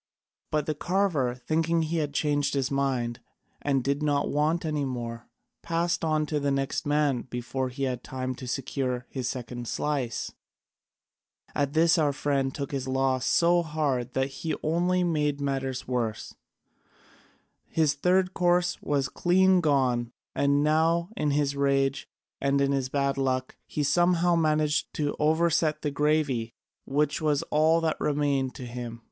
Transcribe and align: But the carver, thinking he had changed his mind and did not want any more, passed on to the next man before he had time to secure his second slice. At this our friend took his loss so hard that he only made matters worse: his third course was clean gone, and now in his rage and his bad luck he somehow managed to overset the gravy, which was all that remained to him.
But 0.49 0.65
the 0.65 0.73
carver, 0.73 1.35
thinking 1.35 1.83
he 1.83 1.97
had 1.97 2.11
changed 2.11 2.55
his 2.55 2.71
mind 2.71 3.19
and 3.61 3.83
did 3.83 4.01
not 4.01 4.27
want 4.31 4.65
any 4.65 4.83
more, 4.83 5.27
passed 5.61 6.03
on 6.03 6.25
to 6.25 6.39
the 6.39 6.49
next 6.49 6.87
man 6.87 7.21
before 7.29 7.69
he 7.69 7.83
had 7.83 8.03
time 8.03 8.33
to 8.37 8.47
secure 8.47 9.05
his 9.11 9.29
second 9.29 9.67
slice. 9.67 10.31
At 11.53 11.73
this 11.73 11.99
our 11.99 12.13
friend 12.13 12.51
took 12.51 12.71
his 12.71 12.87
loss 12.87 13.27
so 13.27 13.61
hard 13.61 14.13
that 14.13 14.29
he 14.29 14.55
only 14.63 15.03
made 15.03 15.39
matters 15.39 15.87
worse: 15.87 16.33
his 17.67 17.93
third 17.93 18.33
course 18.33 18.81
was 18.81 19.07
clean 19.07 19.59
gone, 19.61 20.11
and 20.33 20.63
now 20.63 21.09
in 21.15 21.29
his 21.29 21.55
rage 21.55 22.09
and 22.41 22.59
his 22.59 22.89
bad 22.89 23.19
luck 23.19 23.55
he 23.67 23.83
somehow 23.83 24.35
managed 24.35 24.95
to 24.95 25.15
overset 25.19 25.83
the 25.83 25.91
gravy, 25.91 26.55
which 26.85 27.21
was 27.21 27.43
all 27.51 27.79
that 27.81 27.97
remained 28.01 28.55
to 28.55 28.65
him. 28.65 28.99